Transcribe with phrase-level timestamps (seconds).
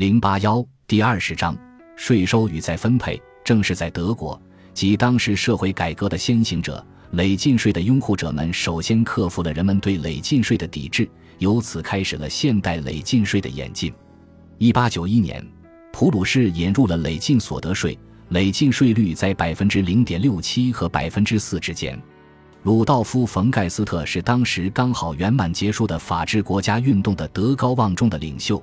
[0.00, 1.54] 零八幺第二十章
[1.94, 3.20] 税收与再分配。
[3.44, 4.40] 正是在德国，
[4.72, 13.92] 即当时社会改革的先行者，累进税的拥护者们首先克服了人们对累进税的抵制，由此开始了现代累进税的演进。
[14.56, 15.46] 一八九一年，
[15.92, 17.98] 普鲁士引入了累进所得税，
[18.30, 22.00] 累进税率在百分之零点六七和百分之四之间。
[22.62, 28.62] 鲁道夫·冯·盖斯特是当时刚好圆满结束的法治国家运动的德高望重的领袖，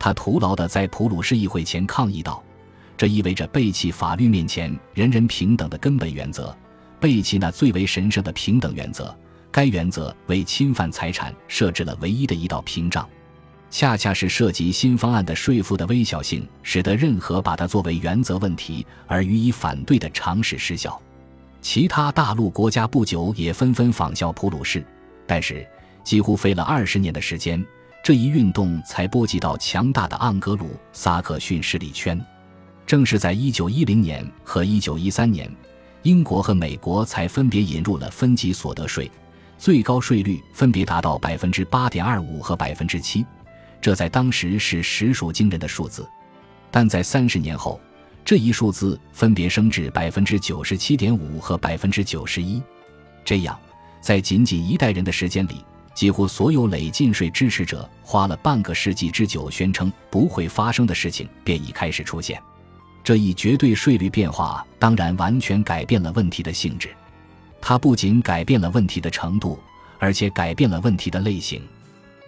[0.00, 2.42] 他徒劳地在普鲁士议会前抗议道
[2.96, 6.56] ：“这意味着背弃法律面前人人平等的根本原则，
[6.98, 9.14] 背弃那最为神圣的平等原则。
[9.52, 13.06] 该原则为侵犯财产设置了唯一的一道屏障。
[13.68, 20.98] 恰恰是涉及新方案的税负的微小性，使得任何把它作为原则问题而予以反对的尝试失效。”
[21.60, 24.82] 其他大陆国家不久也纷纷仿效普鲁士，
[25.26, 25.66] 但是
[26.02, 27.62] 几乎费了二十年的时间，
[28.02, 32.18] 这一运动才波及到强大的盎格鲁撒克逊势力圈。
[32.86, 35.54] 正是在1910年和1913年，
[36.02, 39.08] 英国和美国才分别引入了分级所得税，
[39.58, 43.24] 最高税率分别达到百分之八点二五和百分之七，
[43.80, 46.08] 这在当时是实属惊人的数字。
[46.70, 47.80] 但在三十年后，
[48.24, 52.60] 这一数字分别升至百分之九十七点五和百分之九十一，
[53.24, 53.56] 这样，
[54.00, 55.64] 在仅仅一代人的时间里，
[56.00, 62.42] 几乎所有累进税支持者花了半个世纪之久宣称不会发生的事情便已开始出现。
[63.04, 66.88] 这一绝对税率变化当然完全改变了问题的性质，
[67.60, 69.58] 它不仅改变了问题的程度，
[69.98, 71.62] 而且改变了问题的类型。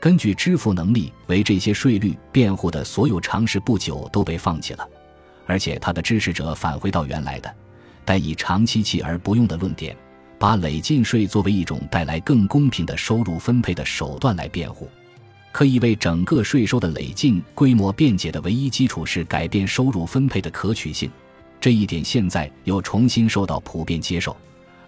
[0.00, 4.88] 根据支付能力为这些税率辩护的所有尝试不久都被放弃了。
[5.44, 7.54] 而且他的支持者返回到原来的，
[8.06, 9.94] 但以长期弃而不用的论点，
[10.38, 14.88] 把累进税作为一种带来更公平的收入分配的手段来辩护。
[15.50, 21.10] 可以为整个税收的累进规模辩解的唯一基础是改变收入分配的可取性。
[21.60, 24.36] 这一点现在又重新受到普遍接受，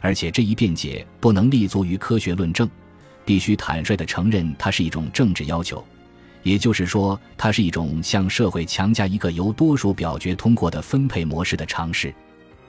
[0.00, 2.70] 而且这一辩解不能立足于科学论证，
[3.24, 5.84] 必须坦率地承认它是一种政治要求。
[6.44, 12.14] 也就是说，它是一种向社会强加一个由多数表决通过的分配模式的尝试。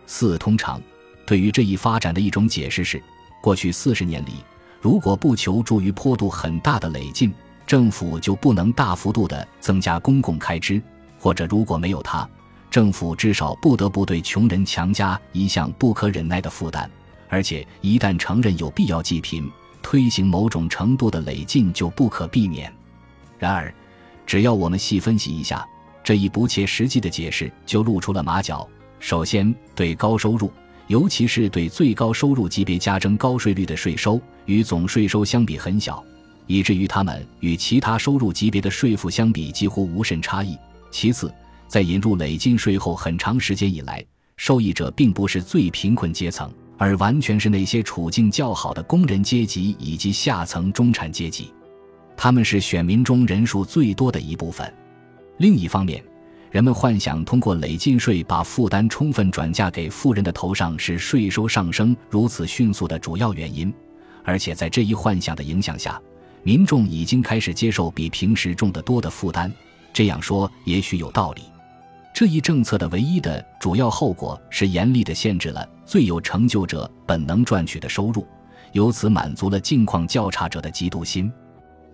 [0.08, 0.82] 四通常
[1.32, 3.02] 对于这一发展的一种解释是：
[3.40, 4.44] 过去四十年里，
[4.82, 7.34] 如果不求助于坡度很大的累进，
[7.66, 10.82] 政府就不能大幅度的增加公共开支；
[11.18, 12.30] 或者如果没有它，
[12.70, 16.92] 政府至少不得不对穷人强加一项不可忍耐的负担。
[17.30, 19.50] 而且，一旦承认有必要济贫，
[19.82, 22.70] 推行某种程度的累进就不可避免。
[23.40, 23.74] 然而，
[24.26, 25.66] 只要我们细分析一下
[26.04, 28.68] 这一不切实际的解释，就露出了马脚。
[29.00, 30.52] 首先，对高收入，
[30.92, 36.04] 尤其是对最高收入级别加征高税率的税收，与总税收相比很小，
[36.48, 40.58] 以至于他们与其他收入级别的税负相比几乎无甚差异。
[40.92, 41.34] 其次，
[41.66, 51.54] 在引入累进税后很长时间以来，受益者并不是最贫困阶层，而完全是那些处境较好的工人阶级以及下层中产阶级。
[52.18, 54.70] 他们是选民中人数最多的一部分。
[55.38, 56.04] 另一方面，
[56.52, 63.74] 人们幻想通过累进税把负担充分转嫁给富人的头上是税收上升如此迅速的主要原因。
[64.24, 66.00] 而且在这一幻想的影响下，
[66.44, 69.52] 民众已经开始接受比平时重得多的负担。
[69.94, 71.44] 这样说也许有道理。
[72.14, 78.28] 这一政策的唯一的主要后果是严厉地限制了最有成就者本能赚取的收入，
[78.74, 81.32] 由此满足了境况较差者的嫉妒心。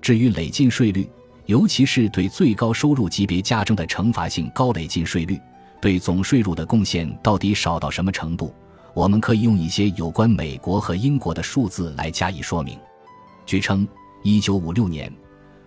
[0.02, 1.08] 至于累进税率，
[1.48, 5.40] 尤其是对最高收入级别加征的惩罚性高累进税率，
[5.82, 8.54] 对总税入的贡献到底少到什么程度？
[8.94, 12.78] 我们可以用一些有关美国和英国的数字来加以说明。
[13.46, 13.88] 据称
[14.24, 15.14] ，1956年，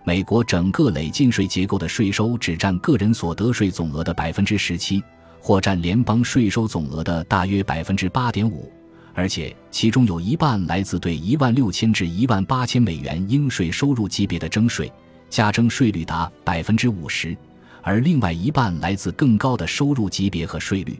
[0.03, 5.01] 美国整个累进税结构的税收只占个人所得税总额的百分之十七，
[5.39, 8.71] 或占联邦税收总额的大约百分之八点五。
[9.15, 14.91] 而且其中有一半来自对一万六千至一万八千美元应税收入级别的征税，
[15.31, 17.35] 加征税率达百分之五十，
[17.81, 20.99] 而另外一半来自更高的收入级别和税率。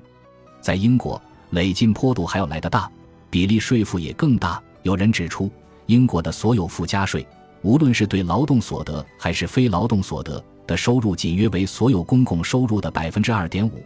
[0.62, 2.89] 在英国，累进坡度还要来得大，
[3.30, 4.60] 比例税负也更大。
[4.83, 5.51] 有人指出，
[5.86, 7.28] 英国的所有附加税，
[7.62, 13.83] 无论是对劳动所得还是非劳动所得的收入，仅约为所有公共收入的百分之二点五。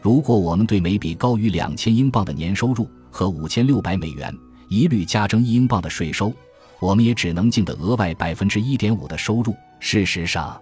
[0.00, 4.32] 如果我们对每笔高于两千英镑的年收入，和五千六百美元
[4.68, 6.32] 一律加征一英镑的税收，
[6.78, 9.56] 我们也只能净得额外百分之一点五的收入。
[9.80, 10.60] 事实上，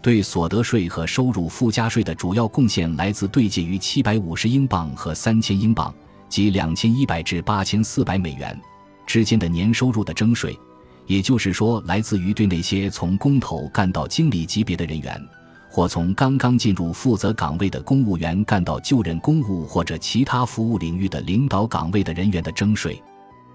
[0.00, 5.94] 对所得税和收入附加税的主要贡献来自对接于七百五十英镑和三千英镑
[6.28, 8.58] 及两千一百至八千四百美元
[9.06, 10.58] 之间的年收入的征税，
[11.06, 15.20] 也就是说，来自于对那些从工头干到经理级别的人员，
[15.68, 23.02] 或从刚刚进入负责岗位的公务员干到就任公务或者其他服务领域的领导岗位的人员的征税。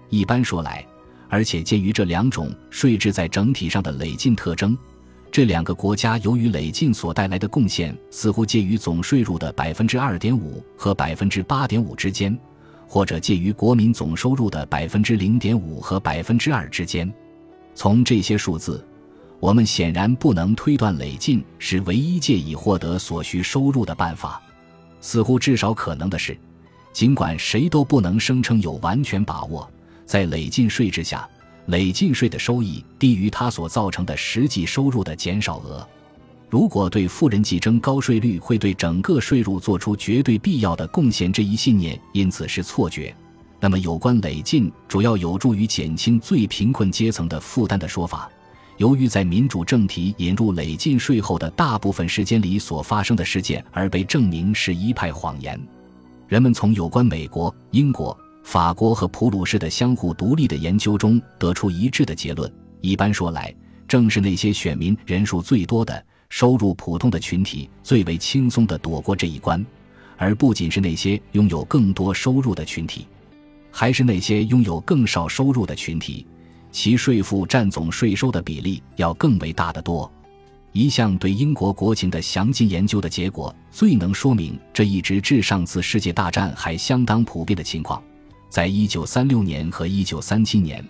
[0.08, 0.84] 一般说来，
[1.28, 4.76] 而且鉴于这两种税制在整体上的累进特征，
[5.30, 12.36] 这两个国家由于累进所带来的贡献似乎介于总税入的百分之二点五和百分之八点五之间，
[12.86, 17.12] 或者介于国民总收入的百分之零点五和百分之二之间。
[17.74, 18.84] 从这些数字。
[19.40, 24.42] 我们显然不能推断累进是唯一借以获得所需收入的办法。
[25.00, 26.36] 似乎至少可能的是，
[26.92, 29.70] 尽管谁都不能声称有完全把握，
[30.08, 31.28] 在累进税制下，
[31.66, 35.86] 累进税的收益低于它所造成的实际收入的减少额。
[36.48, 43.14] 如果对富人计征高税率会对整个税入做出绝对必要的贡献这一信念因此是错觉，
[43.60, 48.30] 那么有关累进主要有助于减轻最贫困阶层的负担的说法。
[48.78, 55.60] 由于在民主政体引入累进税后的大部分时间里所发生的事件而被证明是一派谎言，
[56.28, 62.50] 人们从有关美国、英国、法国和普鲁士的相互独立的研究中得出一致的结论：
[62.80, 63.54] 一般说来，
[63.86, 69.64] 正是那些选民人数最多的、收入普通的群体最为轻松地躲过这一关，
[70.16, 73.06] 而不仅是那些拥有更多收入的群体，
[73.70, 76.26] 还是那些拥有更少收入的群体。
[76.70, 80.10] 其税负占总税收的比例要更为大得多。
[80.72, 88.02] 一项对英国国情的详尽研究的结果，最能说明这一直至上次世界大战还相当普遍的情况。
[88.48, 90.84] 在一九三六年和一九三七年，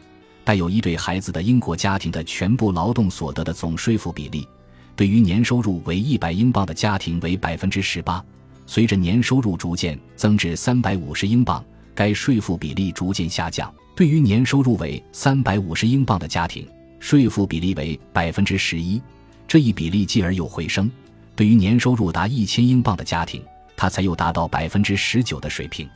[0.45, 4.47] 带有一对孩子的英国家庭的全部劳动所得的总税负比例，
[4.95, 8.25] 对于年收入为一百英镑的家庭为百分之十八。
[8.65, 11.65] 随着年收入逐渐增至三百五十英镑，
[11.95, 13.73] 该税负比例逐渐下降。
[13.97, 16.67] 对于年收入为三百五十英镑的家庭，
[17.01, 19.01] 税负比例为百分之十一，
[19.49, 20.89] 这一比例继而又回升。
[21.35, 23.43] 对于年收入达一千英镑的家庭，
[23.77, 25.89] 它才又达到百分之十九的水平。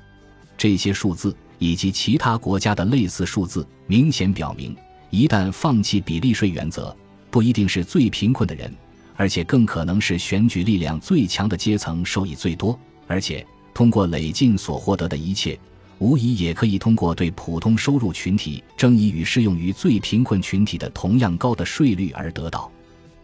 [0.56, 4.76] 这些数字以及其他国家的类似数字，明显表明，
[5.10, 6.94] 一旦放弃比例税原则，
[7.30, 8.72] 不一定是最贫困的人，
[9.16, 15.58] 而且更可能是选举力量最强的阶层受益最多，而且通过累进所获得的一切。
[15.98, 22.68] 无疑也可以通过对普通收入群体征以与适用于最贫困群体的同样高的税率而得到。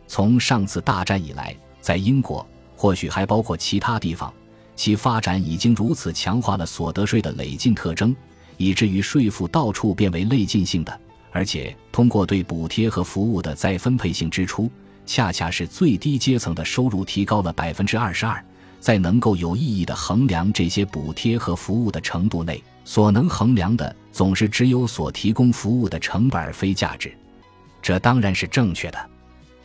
[0.07, 2.47] 从上次大战以来，在英国，
[2.77, 4.33] 或许还包括其他地方，
[4.79, 8.15] 其发展已经如此强化了所得税的累进特征，
[8.57, 11.01] 以至于税负到处变为累进性的，
[11.33, 14.71] 而且通过对补贴和服务的再分配性支出，
[15.05, 18.43] 恰恰是最低阶层的收入提高了百分之二十二。
[18.79, 27.13] 在能够有意义的衡量这些补贴和服务的程度内，所能衡量的总是只有所提供服务的成本而非价值。
[27.83, 29.11] 这当然是正确的，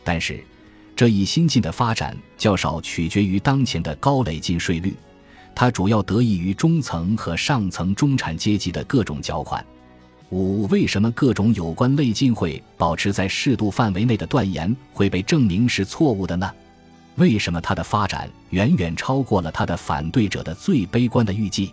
[0.02, 0.44] 但是
[0.96, 4.94] 这一新进的发展较少取决于当前的高累进税率，
[5.54, 9.64] 它主要得益于中层和上层中产阶级的各种缴款。
[10.30, 16.50] 五、为什么各种有关累进会保持在适度范围内的断言会被证明是错误的呢？
[17.16, 21.72] 为什么它的发展远远超过了他的反对者的最悲观的预计？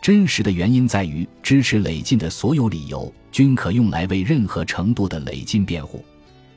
[0.00, 6.04] 真实的原因在于，支持累进的所有理由均可用来为任何程度的累进辩护。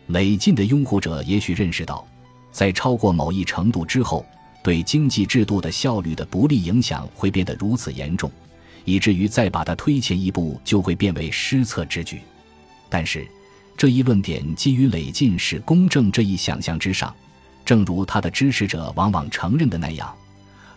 [0.07, 2.05] 累进的拥护者也许认识到，
[2.51, 4.25] 在超过某一程度之后，
[4.63, 8.31] 对经济制度的效率的不利影响会变得如此严重，
[8.83, 12.21] 以至于再把它推前一步就会变为失策之举。
[12.89, 13.27] 但是，
[13.75, 17.13] 这一论点基于累进是公正这一想象之上。
[17.65, 20.15] 正如他的支持者往往承认的那样，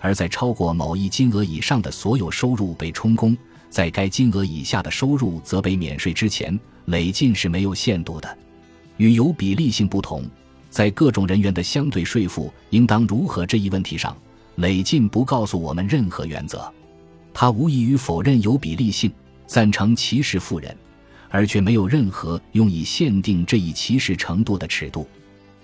[0.01, 3.37] 而在超过某一金额以上的所有收入被充公，
[3.69, 8.39] 在该金额以下的收入则被免税之前，累进是没有限度的。
[8.99, 10.23] 与有比例性不同，
[10.69, 14.17] 在各种人员的相对税负应当如何这一问题上，
[14.57, 16.71] 累进不告诉我们任何原则。
[17.33, 19.11] 他无异于否认有比例性，
[19.47, 20.77] 赞成歧视富人，
[21.31, 25.07] 而却没有任何用以限定这一歧视程度的尺度。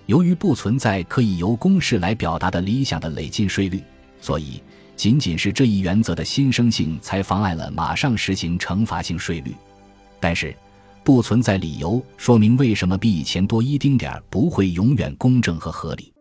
[0.05, 3.83] 由于不存在可以由公式来表达的理想的累进税率，
[4.21, 4.61] 所以
[4.95, 9.53] 仅仅是这一原则的新生性才妨碍了马上实行惩罚性税率。
[10.19, 10.55] 但是，
[11.05, 16.11] 不存在理由说明为什么比以前多一丁点儿不会永远公正和合理。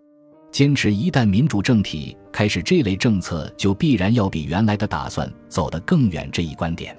[0.53, 6.95] 坚持一旦民主政体开始这类政策，就必然要比原来的打算走得更远这一观点，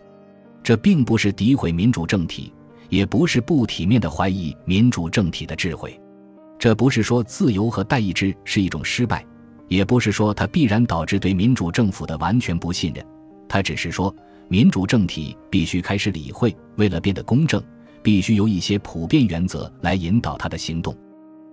[0.64, 2.52] 这并不是诋毁民主政体，
[2.90, 5.98] 也不是不体面的怀疑民主政体的智慧。
[6.58, 9.24] 这不是说自由和代议制是一种失败，
[9.68, 13.06] 也不是说它必然导致对民主政府的完全不信任，
[13.48, 14.14] 它只是说
[14.48, 17.64] 民主政体必须开始理会，为了变得公正，
[18.06, 20.96] 必须由一些普遍原则来引导他的行动。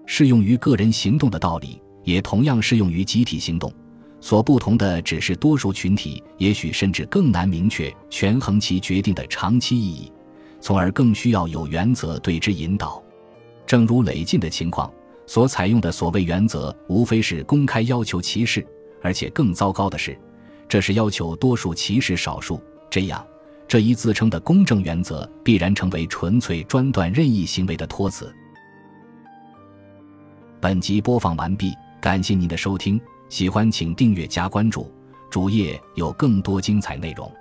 [0.04, 3.72] 适用于个人行动的道理，也同样适用于集体行动。
[4.20, 10.12] 所不同的只是，多数群体也许甚至更难明确权衡其决定的长期意义，
[10.60, 13.02] 从而更需要有原则对之引导。
[13.66, 14.92] 正如累进的情况，
[15.26, 18.62] 所采用的所谓原则，无非是公开要求歧视，
[19.00, 20.14] 而且更糟糕的是，
[20.68, 22.60] 这是要求多数歧视少数。
[22.90, 23.26] 这样，
[23.72, 28.30] 这一自称的公正原则必然成为纯粹专断任意行为的托词。
[30.60, 33.00] 本集播放完毕，感谢您的收听。
[33.30, 34.92] 喜欢请订阅加关注，
[35.30, 37.32] 主页有更多精彩内容。